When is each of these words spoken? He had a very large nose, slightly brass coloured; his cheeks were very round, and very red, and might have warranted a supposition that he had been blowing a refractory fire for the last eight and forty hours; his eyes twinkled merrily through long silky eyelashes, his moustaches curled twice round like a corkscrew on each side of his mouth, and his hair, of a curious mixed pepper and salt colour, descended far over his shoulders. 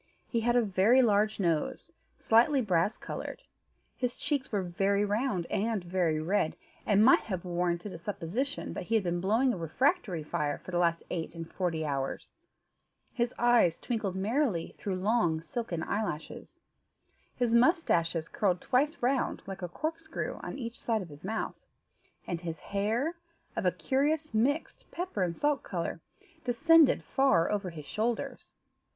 He 0.27 0.39
had 0.39 0.55
a 0.55 0.63
very 0.63 1.03
large 1.03 1.39
nose, 1.39 1.91
slightly 2.17 2.59
brass 2.59 2.97
coloured; 2.97 3.43
his 3.95 4.15
cheeks 4.15 4.51
were 4.51 4.63
very 4.63 5.05
round, 5.05 5.45
and 5.51 5.83
very 5.83 6.19
red, 6.19 6.57
and 6.87 7.05
might 7.05 7.21
have 7.25 7.45
warranted 7.45 7.93
a 7.93 7.99
supposition 7.99 8.73
that 8.73 8.85
he 8.85 8.95
had 8.95 9.03
been 9.03 9.21
blowing 9.21 9.53
a 9.53 9.57
refractory 9.57 10.23
fire 10.23 10.57
for 10.57 10.71
the 10.71 10.79
last 10.79 11.03
eight 11.11 11.35
and 11.35 11.53
forty 11.53 11.85
hours; 11.85 12.33
his 13.13 13.31
eyes 13.37 13.77
twinkled 13.77 14.15
merrily 14.15 14.73
through 14.75 14.95
long 14.95 15.39
silky 15.39 15.79
eyelashes, 15.83 16.57
his 17.35 17.53
moustaches 17.53 18.27
curled 18.27 18.59
twice 18.59 19.03
round 19.03 19.43
like 19.45 19.61
a 19.61 19.69
corkscrew 19.69 20.39
on 20.41 20.57
each 20.57 20.79
side 20.81 21.03
of 21.03 21.09
his 21.09 21.23
mouth, 21.23 21.59
and 22.25 22.41
his 22.41 22.57
hair, 22.57 23.13
of 23.55 23.67
a 23.67 23.71
curious 23.71 24.33
mixed 24.33 24.89
pepper 24.89 25.21
and 25.21 25.37
salt 25.37 25.61
colour, 25.61 26.01
descended 26.43 27.03
far 27.03 27.51
over 27.51 27.69
his 27.69 27.85
shoulders. 27.85 28.51